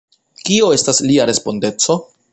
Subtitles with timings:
[0.47, 2.03] Kio estas lia respondeco?